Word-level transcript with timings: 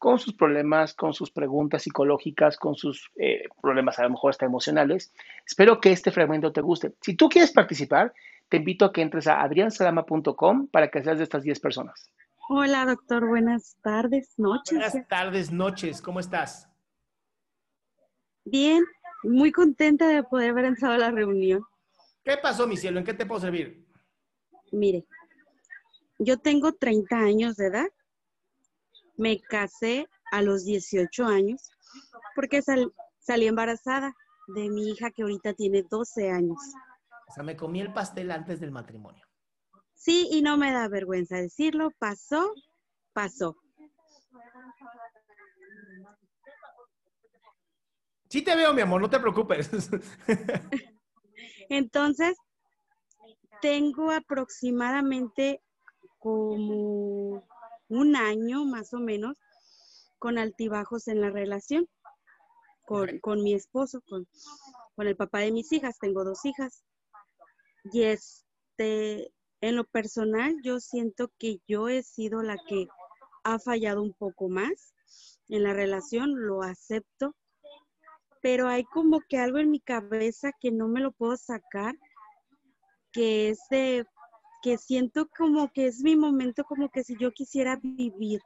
con 0.00 0.18
sus 0.18 0.32
problemas, 0.32 0.94
con 0.94 1.12
sus 1.12 1.30
preguntas 1.30 1.82
psicológicas, 1.82 2.56
con 2.56 2.74
sus 2.74 3.10
eh, 3.16 3.44
problemas 3.60 3.98
a 3.98 4.04
lo 4.04 4.10
mejor 4.10 4.30
hasta 4.30 4.46
emocionales. 4.46 5.12
Espero 5.46 5.78
que 5.78 5.92
este 5.92 6.10
fragmento 6.10 6.52
te 6.52 6.62
guste. 6.62 6.94
Si 7.02 7.14
tú 7.14 7.28
quieres 7.28 7.52
participar, 7.52 8.14
te 8.48 8.56
invito 8.56 8.86
a 8.86 8.92
que 8.94 9.02
entres 9.02 9.26
a 9.26 9.42
adriansalama.com 9.42 10.68
para 10.68 10.90
que 10.90 11.02
seas 11.02 11.18
de 11.18 11.24
estas 11.24 11.42
10 11.42 11.60
personas. 11.60 12.10
Hola, 12.48 12.86
doctor. 12.86 13.28
Buenas 13.28 13.76
tardes, 13.82 14.38
noches. 14.38 14.78
Buenas 14.78 15.06
tardes, 15.06 15.52
noches. 15.52 16.00
¿Cómo 16.00 16.18
estás? 16.18 16.66
Bien, 18.46 18.82
muy 19.22 19.52
contenta 19.52 20.08
de 20.08 20.22
poder 20.22 20.52
haber 20.52 20.64
entrado 20.64 20.94
a 20.94 20.98
la 20.98 21.10
reunión. 21.10 21.62
¿Qué 22.24 22.38
pasó, 22.38 22.66
mi 22.66 22.78
cielo? 22.78 23.00
¿En 23.00 23.04
qué 23.04 23.12
te 23.12 23.26
puedo 23.26 23.42
servir? 23.42 23.84
Mire, 24.72 25.04
yo 26.18 26.38
tengo 26.38 26.72
30 26.72 27.16
años 27.18 27.56
de 27.58 27.66
edad. 27.66 27.88
Me 29.20 29.38
casé 29.38 30.06
a 30.32 30.40
los 30.40 30.64
18 30.64 31.26
años 31.26 31.70
porque 32.34 32.62
sal- 32.62 32.90
salí 33.18 33.46
embarazada 33.46 34.14
de 34.54 34.70
mi 34.70 34.88
hija 34.88 35.10
que 35.10 35.20
ahorita 35.22 35.52
tiene 35.52 35.82
12 35.82 36.30
años. 36.30 36.56
O 37.28 37.32
sea, 37.34 37.42
me 37.44 37.54
comí 37.54 37.82
el 37.82 37.92
pastel 37.92 38.30
antes 38.30 38.60
del 38.60 38.70
matrimonio. 38.70 39.22
Sí, 39.94 40.26
y 40.32 40.40
no 40.40 40.56
me 40.56 40.72
da 40.72 40.88
vergüenza 40.88 41.36
decirlo, 41.36 41.90
pasó, 41.98 42.54
pasó. 43.12 43.56
Sí 48.30 48.40
te 48.40 48.56
veo, 48.56 48.72
mi 48.72 48.80
amor, 48.80 49.02
no 49.02 49.10
te 49.10 49.20
preocupes. 49.20 49.68
Entonces, 51.68 52.38
tengo 53.60 54.12
aproximadamente 54.12 55.60
como 56.18 57.46
un 57.90 58.16
año 58.16 58.64
más 58.64 58.94
o 58.94 58.98
menos 58.98 59.36
con 60.18 60.38
altibajos 60.38 61.06
en 61.08 61.20
la 61.20 61.30
relación 61.30 61.86
con, 62.90 63.20
con 63.20 63.42
mi 63.44 63.54
esposo, 63.54 64.00
con, 64.08 64.26
con 64.96 65.06
el 65.06 65.16
papá 65.16 65.40
de 65.40 65.52
mis 65.52 65.70
hijas. 65.70 65.98
Tengo 66.00 66.24
dos 66.24 66.44
hijas. 66.44 66.82
Y 67.92 68.02
este, 68.02 69.32
en 69.60 69.76
lo 69.76 69.84
personal, 69.84 70.56
yo 70.64 70.80
siento 70.80 71.30
que 71.38 71.58
yo 71.68 71.88
he 71.88 72.02
sido 72.02 72.42
la 72.42 72.56
que 72.68 72.88
ha 73.44 73.60
fallado 73.60 74.02
un 74.02 74.12
poco 74.14 74.48
más 74.48 74.92
en 75.48 75.62
la 75.62 75.72
relación, 75.72 76.46
lo 76.46 76.62
acepto, 76.62 77.36
pero 78.42 78.66
hay 78.66 78.84
como 78.84 79.20
que 79.28 79.38
algo 79.38 79.58
en 79.58 79.70
mi 79.70 79.80
cabeza 79.80 80.50
que 80.60 80.72
no 80.72 80.88
me 80.88 81.00
lo 81.00 81.12
puedo 81.12 81.36
sacar, 81.36 81.94
que 83.12 83.50
es 83.50 83.60
de, 83.70 84.04
que 84.62 84.78
siento 84.78 85.28
como 85.36 85.72
que 85.72 85.86
es 85.86 86.00
mi 86.02 86.16
momento, 86.16 86.64
como 86.64 86.88
que 86.90 87.04
si 87.04 87.16
yo 87.18 87.32
quisiera 87.32 87.76
vivir 87.82 88.40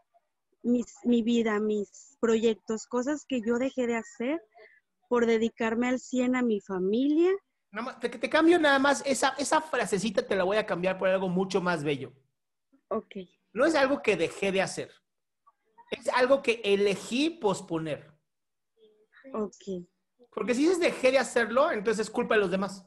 mis- 0.62 0.96
mi 1.04 1.22
vida, 1.22 1.60
mis 1.60 2.16
proyectos, 2.20 2.86
cosas 2.86 3.24
que 3.28 3.40
yo 3.40 3.58
dejé 3.58 3.86
de 3.86 3.96
hacer 3.96 4.40
por 5.08 5.26
dedicarme 5.26 5.88
al 5.88 6.00
100 6.00 6.36
a 6.36 6.42
mi 6.42 6.60
familia. 6.60 7.30
Nada 7.70 7.86
más, 7.86 8.00
te, 8.00 8.08
te 8.08 8.30
cambio 8.30 8.58
nada 8.58 8.78
más, 8.78 9.02
esa, 9.04 9.30
esa 9.38 9.60
frasecita 9.60 10.26
te 10.26 10.36
la 10.36 10.44
voy 10.44 10.56
a 10.56 10.66
cambiar 10.66 10.96
por 10.98 11.08
algo 11.08 11.28
mucho 11.28 11.60
más 11.60 11.82
bello. 11.84 12.12
Ok, 12.88 13.16
No 13.52 13.64
es 13.66 13.74
algo 13.74 14.02
que 14.02 14.16
dejé 14.16 14.52
de 14.52 14.62
hacer. 14.62 14.90
Es 15.90 16.08
algo 16.08 16.42
que 16.42 16.60
elegí 16.64 17.30
posponer. 17.30 18.12
ok, 19.32 19.86
Porque 20.30 20.54
si 20.54 20.62
dices 20.62 20.80
dejé 20.80 21.12
de 21.12 21.18
hacerlo, 21.18 21.70
entonces 21.70 22.06
es 22.06 22.10
culpa 22.10 22.34
de 22.34 22.40
los 22.40 22.50
demás. 22.50 22.84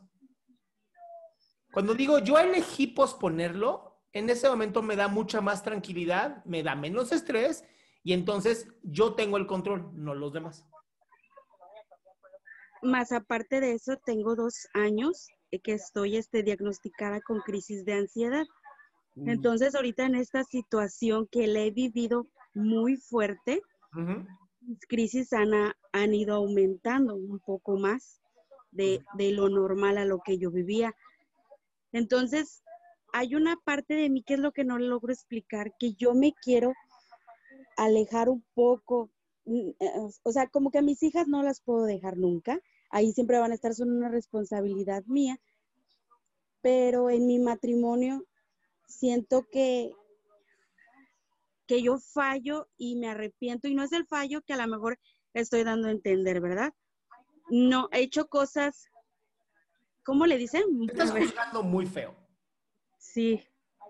Cuando 1.78 1.94
digo 1.94 2.18
yo 2.18 2.40
elegí 2.40 2.88
posponerlo, 2.88 4.02
en 4.12 4.32
ese 4.32 4.50
momento 4.50 4.82
me 4.82 4.96
da 4.96 5.08
mucha 5.08 5.42
más 5.42 5.62
tranquilidad, 5.62 6.44
me 6.44 6.64
da 6.64 6.74
menos 6.74 7.12
estrés 7.12 7.64
y 8.04 8.14
entonces 8.14 8.68
yo 8.82 9.14
tengo 9.14 9.38
el 9.38 9.46
control, 9.46 9.92
no 9.94 10.16
los 10.16 10.34
demás. 10.34 10.66
Más 12.82 13.12
aparte 13.12 13.62
de 13.62 13.74
eso, 13.74 13.96
tengo 14.04 14.36
dos 14.36 14.68
años 14.74 15.28
que 15.52 15.74
estoy 15.74 16.18
este, 16.18 16.42
diagnosticada 16.42 17.22
con 17.22 17.42
crisis 17.42 17.86
de 17.86 17.94
ansiedad. 17.94 18.48
Entonces, 19.16 19.76
ahorita 19.76 20.04
en 20.04 20.16
esta 20.16 20.44
situación 20.46 21.28
que 21.32 21.46
le 21.46 21.68
he 21.68 21.70
vivido 21.70 22.26
muy 22.56 22.98
fuerte, 22.98 23.62
mis 24.62 24.80
crisis 24.90 25.32
han, 25.32 25.52
han 25.92 26.14
ido 26.16 26.34
aumentando 26.34 27.14
un 27.14 27.40
poco 27.40 27.78
más 27.78 28.20
de, 28.72 29.06
de 29.14 29.32
lo 29.32 29.48
normal 29.48 30.00
a 30.00 30.06
lo 30.06 30.22
que 30.26 30.40
yo 30.40 30.50
vivía. 30.50 30.96
Entonces, 31.92 32.64
hay 33.14 33.36
una 33.36 33.56
parte 33.64 33.96
de 33.96 34.10
mí 34.10 34.24
que 34.24 34.36
es 34.36 34.40
lo 34.40 34.52
que 34.52 34.64
no 34.64 34.78
logro 34.78 35.14
explicar, 35.14 35.74
que 35.80 35.94
yo 35.94 36.14
me 36.14 36.34
quiero 36.34 36.74
alejar 37.78 38.30
un 38.30 38.44
poco, 38.54 39.10
mm, 39.46 39.70
eh, 39.80 39.92
o 40.24 40.32
sea, 40.32 40.48
como 40.48 40.72
que 40.72 40.80
a 40.80 40.84
mis 40.84 41.02
hijas 41.04 41.28
no 41.28 41.44
las 41.44 41.62
puedo 41.62 41.86
dejar 41.86 42.18
nunca, 42.18 42.60
ahí 42.90 43.12
siempre 43.14 43.40
van 43.40 43.52
a 43.52 43.56
estar, 43.56 43.74
son 43.74 43.92
una 43.92 44.10
responsabilidad 44.10 45.04
mía, 45.06 45.40
pero 46.62 47.10
en 47.10 47.28
mi 47.28 47.40
matrimonio 47.40 48.26
siento 48.88 49.46
que 49.52 49.92
que 51.68 51.84
yo 51.84 52.00
fallo 52.00 52.70
y 52.78 52.96
me 52.96 53.10
arrepiento 53.10 53.68
y 53.68 53.76
no 53.76 53.84
es 53.84 53.92
el 53.92 54.08
fallo 54.08 54.42
que 54.42 54.54
a 54.54 54.58
lo 54.58 54.68
mejor 54.68 54.98
estoy 55.34 55.64
dando 55.64 55.90
a 55.90 55.92
entender, 55.92 56.40
¿verdad? 56.40 56.74
No, 57.50 57.90
he 57.92 58.00
hecho 58.00 58.28
cosas, 58.28 58.90
¿cómo 60.08 60.26
le 60.26 60.38
dicen? 60.38 60.64
Te 60.88 60.94
estás 60.94 61.12
juzgando 61.12 61.64
muy 61.64 61.86
feo. 61.86 62.16
sí, 62.98 63.44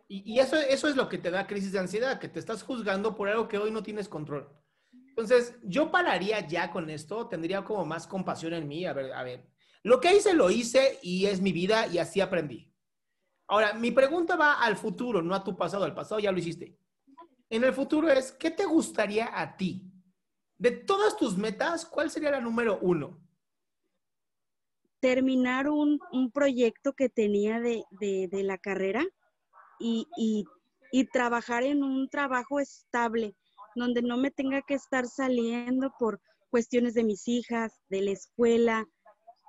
Y, 0.08 0.34
y 0.34 0.40
eso, 0.40 0.56
eso 0.58 0.88
es 0.88 0.96
lo 0.96 1.08
que 1.08 1.20
te 1.20 1.30
da 1.30 1.46
crisis 1.46 1.72
de 1.72 1.80
ansiedad, 1.80 2.20
que 2.20 2.28
te 2.28 2.40
estás 2.40 2.64
juzgando 2.64 3.16
por 3.16 3.30
algo 3.30 3.48
que 3.48 3.60
hoy 3.60 3.70
no 3.70 3.84
tienes 3.84 4.10
control. 4.10 4.50
Entonces, 5.10 5.56
yo 5.64 5.92
pararía 5.92 6.46
ya 6.48 6.72
con 6.72 6.90
esto, 6.90 7.28
tendría 7.28 7.64
como 7.64 7.86
más 7.86 8.08
compasión 8.08 8.54
en 8.56 8.68
mí. 8.68 8.86
A 8.86 8.94
ver, 8.94 9.14
a 9.14 9.22
ver, 9.22 9.48
lo 9.84 10.00
que 10.00 10.16
hice 10.16 10.34
lo 10.34 10.50
hice 10.50 10.98
y 11.04 11.28
es 11.28 11.40
mi 11.40 11.52
vida 11.52 11.86
y 11.86 12.00
así 12.00 12.20
aprendí. 12.20 12.74
Ahora, 13.48 13.74
mi 13.74 13.92
pregunta 13.92 14.36
va 14.36 14.54
al 14.54 14.76
futuro, 14.76 15.22
no 15.22 15.36
a 15.36 15.44
tu 15.44 15.56
pasado. 15.56 15.84
Al 15.84 15.94
pasado 15.94 16.20
ya 16.20 16.32
lo 16.32 16.40
hiciste. 16.40 16.80
En 17.50 17.64
el 17.64 17.74
futuro 17.74 18.10
es, 18.10 18.32
¿qué 18.32 18.50
te 18.50 18.66
gustaría 18.66 19.40
a 19.40 19.56
ti? 19.56 19.92
De 20.58 20.72
todas 20.72 21.16
tus 21.16 21.38
metas, 21.38 21.86
¿cuál 21.86 22.10
sería 22.10 22.32
la 22.32 22.42
número 22.42 22.80
uno? 22.82 23.27
Terminar 25.00 25.70
un, 25.70 26.00
un 26.12 26.32
proyecto 26.32 26.94
que 26.94 27.10
tenía 27.10 27.60
de, 27.60 27.84
de, 27.92 28.28
de 28.32 28.44
la 28.44 28.58
carrera 28.58 29.06
y, 29.80 30.08
y, 30.18 30.46
y 30.92 31.06
trabajar 31.06 31.64
en 31.64 31.84
un 31.84 32.10
trabajo 32.10 32.60
estable, 32.60 33.36
donde 33.76 34.02
no 34.02 34.18
me 34.18 34.32
tenga 34.32 34.62
que 34.62 34.74
estar 34.74 35.06
saliendo 35.06 35.92
por 36.00 36.20
cuestiones 36.50 36.94
de 36.94 37.04
mis 37.04 37.28
hijas, 37.28 37.80
de 37.90 38.02
la 38.02 38.12
escuela. 38.12 38.86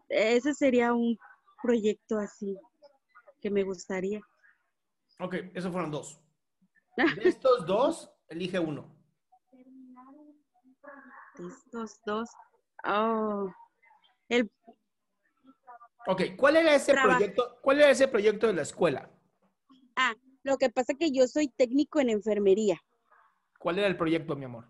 Ese 0.08 0.54
sería 0.54 0.92
un 0.92 1.16
proyecto 1.62 2.18
así 2.18 2.56
que 3.40 3.50
me 3.50 3.62
gustaría. 3.62 4.20
Ok, 5.20 5.34
esos 5.54 5.72
fueron 5.72 5.90
dos. 5.90 6.20
De 6.96 7.28
estos 7.28 7.66
dos, 7.66 8.12
elige 8.28 8.58
uno. 8.58 8.94
De 11.36 11.46
estos 11.46 12.00
dos. 12.04 12.28
Oh, 12.84 13.48
el, 14.28 14.50
Ok, 16.10 16.22
¿cuál 16.38 16.56
era 16.56 16.74
ese 16.74 16.94
proyecto? 16.94 17.58
¿Cuál 17.60 17.80
era 17.80 17.90
ese 17.90 18.08
proyecto 18.08 18.46
de 18.46 18.54
la 18.54 18.62
escuela? 18.62 19.10
ah, 19.94 20.14
lo 20.42 20.56
que 20.56 20.70
pasa 20.70 20.94
que 20.94 21.10
yo 21.10 21.26
soy 21.28 21.48
técnico 21.48 22.00
en 22.00 22.08
enfermería. 22.08 22.80
¿Cuál 23.58 23.78
era 23.78 23.88
el 23.88 23.96
proyecto, 23.98 24.34
mi 24.34 24.46
amor? 24.46 24.64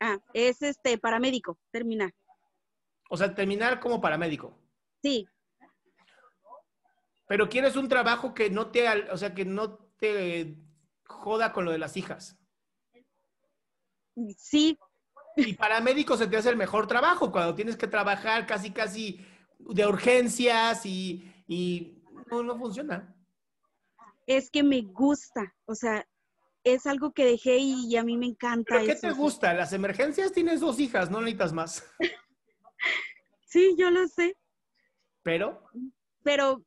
Ah, 0.00 0.18
es 0.32 0.62
este 0.62 0.96
paramédico, 0.96 1.58
terminar. 1.70 2.14
O 3.10 3.18
sea, 3.18 3.34
terminar 3.34 3.80
como 3.80 4.00
paramédico. 4.00 4.56
Sí, 5.02 5.26
Pero 7.28 7.50
quieres 7.50 7.76
un 7.76 7.88
trabajo 7.88 8.32
que 8.32 8.48
no 8.48 8.70
te, 8.70 8.88
o 9.10 9.16
sea, 9.18 9.34
que 9.34 9.44
no 9.44 9.76
te 9.98 10.56
joda 11.04 11.52
con 11.52 11.66
lo 11.66 11.72
de 11.72 11.78
las 11.78 11.98
hijas. 11.98 12.38
sí, 14.38 14.78
Y 15.36 15.52
paramédico 15.52 16.16
se 16.16 16.28
te 16.28 16.38
hace 16.38 16.48
el 16.48 16.56
mejor 16.56 16.86
trabajo 16.86 17.30
cuando 17.30 17.54
tienes 17.54 17.76
que 17.76 17.88
trabajar 17.88 18.46
casi, 18.46 18.70
casi 18.70 19.26
de 19.70 19.86
urgencias 19.86 20.84
y, 20.86 21.24
y 21.46 22.02
no, 22.30 22.42
no 22.42 22.58
funciona. 22.58 23.14
es 24.26 24.50
que 24.50 24.62
me 24.62 24.82
gusta, 24.82 25.54
o 25.66 25.74
sea, 25.74 26.06
es 26.64 26.86
algo 26.86 27.12
que 27.12 27.24
dejé 27.24 27.58
y, 27.58 27.96
a 27.96 28.04
mí 28.04 28.16
me 28.16 28.26
encanta 28.26 28.74
¿Pero 28.74 28.86
qué 28.86 28.92
eso. 28.92 29.08
te 29.08 29.12
gusta? 29.12 29.52
Las 29.52 29.72
emergencias 29.72 30.32
tienes 30.32 30.60
dos 30.60 30.78
hijas, 30.78 31.10
no 31.10 31.20
necesitas 31.20 31.52
más. 31.52 31.84
Sí, 33.46 33.74
yo 33.76 33.90
lo 33.90 34.08
sé, 34.08 34.34
Pero, 35.22 35.62
pero 36.22 36.64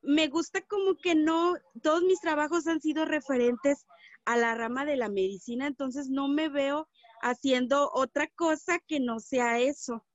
me 0.00 0.28
gusta 0.28 0.62
como 0.62 0.96
que 0.96 1.16
no, 1.16 1.54
todos 1.82 2.02
mis 2.04 2.20
trabajos 2.20 2.68
han 2.68 2.80
sido 2.80 3.04
referentes 3.04 3.84
a 4.24 4.36
la 4.36 4.54
rama 4.54 4.84
de 4.84 4.96
la 4.96 5.08
medicina, 5.08 5.66
entonces 5.66 6.08
no 6.08 6.28
me 6.28 6.48
veo 6.50 6.88
haciendo 7.20 7.90
otra 7.92 8.28
cosa 8.36 8.78
que 8.86 9.00
no 9.00 9.18
sea 9.18 9.58
eso. 9.58 10.06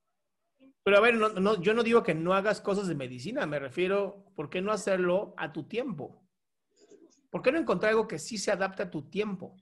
Pero 0.84 0.98
a 0.98 1.02
ver, 1.02 1.16
no, 1.16 1.30
no, 1.30 1.62
yo 1.62 1.74
no 1.74 1.82
digo 1.82 2.04
que 2.04 2.14
no 2.14 2.34
hagas 2.34 2.60
cosas 2.60 2.88
de 2.88 2.96
medicina, 2.96 3.46
me 3.46 3.60
refiero, 3.60 4.26
¿por 4.36 4.50
qué 4.50 4.62
no 4.62 4.72
hacerlo 4.72 5.34
a 5.38 5.54
tu 5.54 5.64
tiempo? 5.64 6.22
¿Por 7.30 7.42
qué 7.42 7.52
no 7.52 7.58
encontrar 7.58 7.92
algo 7.92 8.08
que 8.08 8.20
sí 8.20 8.38
se 8.38 8.52
adapte 8.52 8.84
a 8.84 8.92
tu 8.92 9.10
tiempo? 9.10 9.56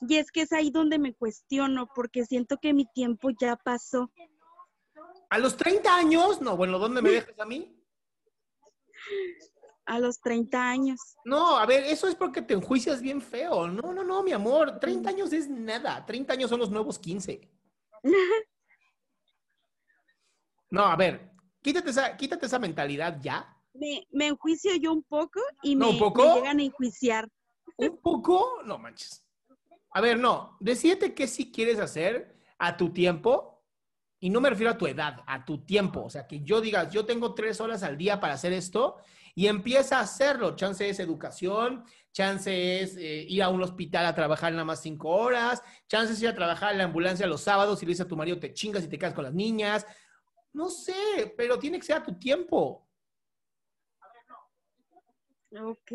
Y 0.00 0.16
es 0.16 0.32
que 0.32 0.42
es 0.42 0.52
ahí 0.52 0.70
donde 0.70 0.98
me 0.98 1.14
cuestiono, 1.14 1.88
porque 1.94 2.24
siento 2.24 2.56
que 2.56 2.72
mi 2.72 2.86
tiempo 2.86 3.28
ya 3.38 3.56
pasó. 3.56 4.10
A 5.28 5.38
los 5.38 5.56
30 5.56 5.94
años, 5.94 6.40
no, 6.40 6.56
bueno, 6.56 6.78
¿dónde 6.78 7.02
me 7.02 7.10
dejas 7.10 7.38
a 7.38 7.44
mí? 7.44 7.76
A 9.86 9.98
los 9.98 10.20
30 10.20 10.70
años. 10.70 11.00
No, 11.24 11.56
a 11.56 11.66
ver, 11.66 11.82
eso 11.82 12.06
es 12.06 12.14
porque 12.14 12.42
te 12.42 12.54
enjuicias 12.54 13.02
bien 13.02 13.20
feo. 13.20 13.66
No, 13.66 13.92
no, 13.92 14.04
no, 14.04 14.22
mi 14.22 14.30
amor, 14.30 14.78
30 14.78 15.08
años 15.08 15.32
es 15.32 15.48
nada. 15.48 16.06
30 16.06 16.34
años 16.34 16.48
son 16.48 16.60
los 16.60 16.70
nuevos 16.70 16.96
15. 16.96 17.50
No, 20.70 20.84
a 20.84 20.96
ver, 20.96 21.32
quítate 21.62 21.90
esa, 21.90 22.16
quítate 22.16 22.46
esa 22.46 22.58
mentalidad 22.58 23.18
ya. 23.20 23.56
Me, 23.74 24.06
me 24.10 24.28
enjuicio 24.28 24.74
yo 24.76 24.92
un 24.92 25.02
poco 25.02 25.40
y 25.62 25.74
¿No, 25.74 25.92
me, 25.92 25.98
poco? 25.98 26.26
me 26.26 26.34
llegan 26.34 26.58
a 26.58 26.62
enjuiciar. 26.62 27.28
Un 27.76 27.98
poco, 27.98 28.62
no 28.64 28.78
manches. 28.78 29.24
A 29.92 30.00
ver, 30.00 30.18
no, 30.18 30.56
decídete 30.60 31.14
qué 31.14 31.26
sí 31.26 31.50
quieres 31.50 31.78
hacer 31.78 32.36
a 32.58 32.76
tu 32.76 32.92
tiempo. 32.92 33.64
Y 34.22 34.28
no 34.28 34.40
me 34.42 34.50
refiero 34.50 34.70
a 34.70 34.76
tu 34.76 34.86
edad, 34.86 35.22
a 35.26 35.44
tu 35.46 35.64
tiempo. 35.64 36.04
O 36.04 36.10
sea, 36.10 36.26
que 36.26 36.40
yo 36.42 36.60
digas, 36.60 36.92
yo 36.92 37.06
tengo 37.06 37.34
tres 37.34 37.58
horas 37.60 37.82
al 37.82 37.96
día 37.96 38.20
para 38.20 38.34
hacer 38.34 38.52
esto 38.52 38.98
y 39.34 39.46
empieza 39.46 39.98
a 39.98 40.02
hacerlo. 40.02 40.54
Chance 40.56 40.90
es 40.90 41.00
educación, 41.00 41.84
chance 42.12 42.82
es 42.82 42.96
eh, 42.96 43.24
ir 43.26 43.42
a 43.42 43.48
un 43.48 43.62
hospital 43.62 44.04
a 44.04 44.14
trabajar 44.14 44.52
nada 44.52 44.66
más 44.66 44.82
cinco 44.82 45.08
horas, 45.08 45.62
chance 45.88 46.12
es 46.12 46.20
ir 46.22 46.28
a 46.28 46.34
trabajar 46.34 46.72
en 46.72 46.78
la 46.78 46.84
ambulancia 46.84 47.26
los 47.26 47.40
sábados 47.40 47.82
y 47.82 47.86
le 47.86 47.90
dices 47.90 48.04
a 48.04 48.08
tu 48.08 48.16
marido 48.16 48.38
te 48.38 48.52
chingas 48.52 48.84
y 48.84 48.88
te 48.88 48.98
quedas 48.98 49.14
con 49.14 49.24
las 49.24 49.32
niñas. 49.32 49.86
No 50.52 50.68
sé, 50.68 51.32
pero 51.36 51.58
tiene 51.58 51.78
que 51.78 51.86
ser 51.86 51.96
a 51.96 52.02
tu 52.02 52.18
tiempo. 52.18 52.86
Ok. 55.58 55.92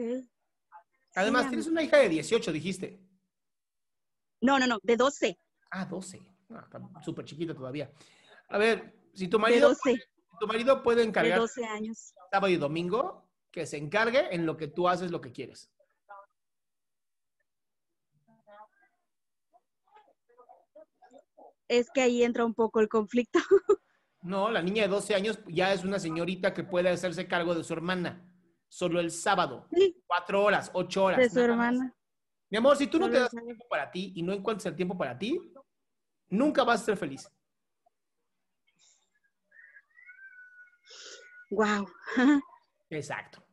Además, 1.15 1.47
tienes 1.47 1.67
una 1.67 1.81
hija 1.81 1.97
de 1.97 2.09
18, 2.09 2.51
dijiste. 2.51 2.99
No, 4.41 4.59
no, 4.59 4.67
no, 4.67 4.79
de 4.83 4.97
12. 4.97 5.39
Ah, 5.71 5.85
12. 5.85 6.21
Ah, 6.51 6.61
está 6.63 7.01
súper 7.01 7.25
chiquita 7.25 7.53
todavía. 7.55 7.91
A 8.49 8.57
ver, 8.57 8.95
si 9.13 9.27
tu 9.27 9.37
De 9.37 9.41
marido, 9.41 9.69
12. 9.69 9.93
si 9.93 10.37
tu 10.39 10.47
marido 10.47 10.83
puede 10.83 11.01
De 11.01 11.07
encargar 11.07 11.39
12 11.39 11.65
años. 11.65 12.13
sábado 12.31 12.49
y 12.51 12.57
domingo, 12.57 13.27
que 13.51 13.65
se 13.65 13.77
encargue 13.77 14.33
en 14.35 14.45
lo 14.45 14.57
que 14.57 14.67
tú 14.67 14.87
haces 14.87 15.09
lo 15.11 15.21
que 15.21 15.31
quieres. 15.31 15.71
Es 21.67 21.89
que 21.91 22.01
ahí 22.01 22.23
entra 22.23 22.45
un 22.45 22.53
poco 22.53 22.79
el 22.79 22.89
conflicto. 22.89 23.39
No, 24.25 24.49
la 24.49 24.61
niña 24.63 24.81
de 24.81 24.89
12 24.89 25.13
años 25.13 25.39
ya 25.47 25.71
es 25.71 25.83
una 25.83 25.99
señorita 25.99 26.51
que 26.51 26.63
puede 26.63 26.89
hacerse 26.89 27.27
cargo 27.27 27.53
de 27.53 27.63
su 27.63 27.73
hermana. 27.73 28.27
Solo 28.67 28.99
el 28.99 29.11
sábado. 29.11 29.67
Sí, 29.71 30.01
Cuatro 30.07 30.43
horas, 30.43 30.71
ocho 30.73 31.03
horas. 31.05 31.19
de 31.19 31.29
su 31.29 31.35
más. 31.35 31.43
hermana. 31.43 31.95
Mi 32.49 32.57
amor, 32.57 32.75
si 32.75 32.87
tú 32.87 32.97
no 32.97 33.05
Solo 33.05 33.13
te 33.13 33.19
das 33.19 33.29
tiempo 33.29 33.67
para 33.69 33.91
ti 33.91 34.13
y 34.15 34.23
no 34.23 34.33
encuentras 34.33 34.65
el 34.65 34.75
tiempo 34.75 34.97
para 34.97 35.17
ti, 35.17 35.53
nunca 36.29 36.63
vas 36.63 36.81
a 36.81 36.85
ser 36.85 36.97
feliz. 36.97 37.29
Wow. 41.51 41.87
Exacto. 42.89 43.43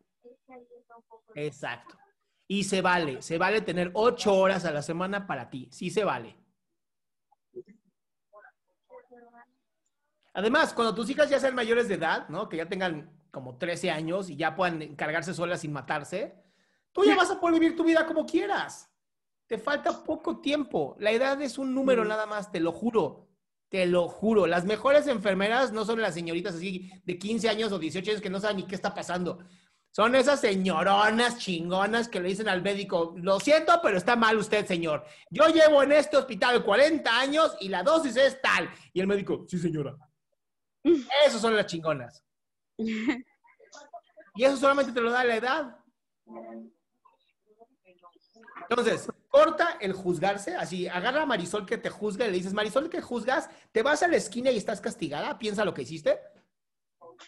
Exacto. 1.35 1.99
Y 2.49 2.65
se 2.65 2.81
vale, 2.81 3.21
se 3.21 3.37
vale 3.39 3.61
tener 3.61 3.91
ocho 3.95 4.35
horas 4.35 4.65
a 4.65 4.73
la 4.73 4.81
semana 4.83 5.27
para 5.27 5.51
ti. 5.51 5.69
Sí 5.71 5.91
se 5.91 6.05
vale. 6.05 6.42
Además, 10.35 10.73
cuando 10.73 10.95
tus 10.95 11.11
hijas 11.11 11.29
ya 11.29 11.39
sean 11.39 11.55
mayores 11.55 11.89
de 11.89 11.95
edad, 11.95 12.29
¿no? 12.29 12.49
Que 12.49 12.57
ya 12.57 12.69
tengan 12.69 13.11
como 13.31 13.57
13 13.57 13.91
años 13.91 14.31
y 14.31 14.37
ya 14.37 14.55
puedan 14.55 14.81
encargarse 14.83 15.35
solas 15.35 15.61
sin 15.61 15.73
matarse, 15.73 16.35
tú 16.93 17.05
ya 17.05 17.17
vas 17.17 17.31
a 17.31 17.41
poder 17.41 17.59
vivir 17.59 17.77
tu 17.77 17.85
vida 17.85 18.07
como 18.07 18.27
quieras. 18.27 18.91
Te 19.47 19.59
falta 19.59 20.03
poco 20.05 20.41
tiempo. 20.41 20.97
La 20.99 21.11
edad 21.11 21.41
es 21.43 21.59
un 21.59 21.75
número 21.75 22.05
nada 22.05 22.27
más, 22.27 22.51
te 22.51 22.61
lo 22.61 22.73
juro. 22.73 23.29
Te 23.69 23.87
lo 23.87 24.09
juro. 24.09 24.47
Las 24.47 24.65
mejores 24.65 25.07
enfermeras 25.07 25.73
no 25.73 25.85
son 25.85 26.01
las 26.01 26.15
señoritas 26.15 26.55
así 26.55 26.91
de 27.05 27.19
15 27.19 27.49
años 27.49 27.73
o 27.73 27.79
18 27.79 28.11
años 28.11 28.23
que 28.23 28.31
no 28.31 28.41
saben 28.41 28.59
ni 28.59 28.63
qué 28.65 28.75
está 28.75 28.95
pasando. 28.95 29.39
Son 29.91 30.15
esas 30.15 30.41
señoronas 30.41 31.37
chingonas 31.37 32.09
que 32.09 32.21
le 32.21 32.31
dicen 32.31 32.49
al 32.49 32.63
médico, 32.63 33.15
lo 33.19 33.39
siento, 33.41 33.79
pero 33.83 33.99
está 33.99 34.17
mal 34.17 34.39
usted, 34.39 34.65
señor. 34.65 35.05
Yo 35.31 35.49
llevo 35.49 35.83
en 35.83 35.93
este 35.93 36.17
hospital 36.17 36.65
40 36.65 37.19
años 37.19 37.55
y 37.61 37.69
la 37.69 37.83
dosis 37.83 38.17
es 38.17 38.41
tal. 38.41 38.71
Y 38.95 39.01
el 39.01 39.07
médico, 39.07 39.45
sí, 39.47 39.59
señora. 39.59 39.95
Esas 40.85 41.41
son 41.41 41.57
las 41.57 41.67
chingonas. 41.67 42.23
Y 44.35 44.45
eso 44.45 44.57
solamente 44.57 44.93
te 44.93 45.01
lo 45.03 45.11
da 45.11 45.25
la 45.25 45.37
edad. 45.37 45.77
Entonces, 48.69 49.11
corta 49.29 49.77
el 49.81 49.93
juzgarse, 49.93 50.57
así, 50.57 50.89
agarra 50.89 51.23
a 51.23 51.27
Marisol 51.27 51.67
que 51.67 51.77
te 51.77 51.91
juzga 51.91 52.25
y 52.25 52.31
le 52.31 52.37
dices, 52.39 52.55
Marisol, 52.55 52.89
que 52.89 53.03
juzgas? 53.03 53.51
¿Te 53.73 53.83
vas 53.83 54.03
a 54.03 54.09
la 54.09 54.17
esquina 54.17 54.51
y 54.51 54.57
estás 54.57 54.81
castigada? 54.81 55.39
Piensa 55.39 55.65
lo 55.65 55.75
que 55.75 55.83
hiciste. 55.83 56.19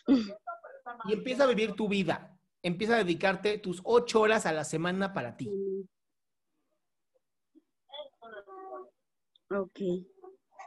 Y 0.07 1.13
empieza 1.13 1.45
a 1.45 1.49
vivir 1.49 1.75
tu 1.75 1.89
vida. 1.89 2.39
Empieza 2.63 2.95
a 2.95 2.99
dedicarte 2.99 3.59
tus 3.59 3.83
ocho 3.85 4.21
horas 4.21 4.47
a 4.47 4.53
la 4.53 4.65
semana 4.65 5.13
para 5.13 5.37
ti. 5.37 5.51
Ok. 9.51 9.81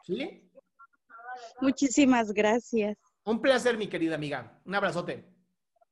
¿Sí? 0.03 0.46
Muchísimas 1.61 2.31
gracias. 2.33 2.97
Un 3.23 3.41
placer, 3.41 3.77
mi 3.77 3.87
querida 3.87 4.15
amiga. 4.15 4.59
Un 4.65 4.75
abrazote. 4.75 5.25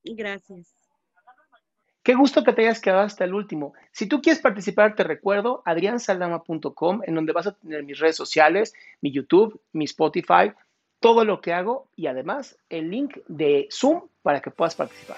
Gracias. 0.04 0.76
Qué 2.04 2.14
gusto 2.14 2.44
que 2.44 2.54
te 2.54 2.62
hayas 2.62 2.82
quedado 2.82 3.02
hasta 3.02 3.24
el 3.24 3.34
último. 3.34 3.74
Si 3.92 4.06
tú 4.06 4.22
quieres 4.22 4.40
participar, 4.40 4.96
te 4.96 5.04
recuerdo 5.04 5.64
adriansaldama.com, 5.66 7.02
en 7.04 7.16
donde 7.16 7.34
vas 7.34 7.48
a 7.48 7.56
tener 7.56 7.84
mis 7.84 7.98
redes 7.98 8.16
sociales, 8.16 8.74
mi 9.02 9.12
YouTube, 9.12 9.60
mi 9.74 9.86
Spotify, 9.86 10.54
todo 11.00 11.26
lo 11.26 11.42
que 11.42 11.54
hago 11.54 11.90
y 11.96 12.06
además 12.08 12.60
el 12.70 12.92
link 12.92 13.18
de 13.28 13.68
Zoom 13.72 14.08
para 14.22 14.42
que 14.42 14.52
puedas 14.52 14.76
participar. 14.76 15.18